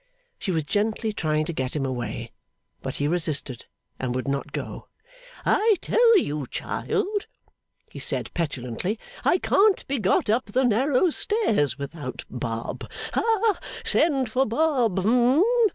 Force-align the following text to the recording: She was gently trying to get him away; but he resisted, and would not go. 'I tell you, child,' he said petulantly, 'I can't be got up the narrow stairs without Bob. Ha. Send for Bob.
She 0.39 0.49
was 0.49 0.63
gently 0.63 1.13
trying 1.13 1.45
to 1.45 1.53
get 1.53 1.75
him 1.75 1.85
away; 1.85 2.31
but 2.81 2.95
he 2.95 3.07
resisted, 3.07 3.65
and 3.99 4.15
would 4.15 4.27
not 4.27 4.51
go. 4.51 4.87
'I 5.45 5.75
tell 5.79 6.17
you, 6.17 6.47
child,' 6.47 7.27
he 7.87 7.99
said 7.99 8.31
petulantly, 8.33 8.97
'I 9.23 9.37
can't 9.37 9.87
be 9.87 9.99
got 9.99 10.27
up 10.27 10.45
the 10.47 10.63
narrow 10.63 11.11
stairs 11.11 11.77
without 11.77 12.25
Bob. 12.31 12.89
Ha. 13.13 13.59
Send 13.85 14.31
for 14.31 14.47
Bob. 14.47 15.05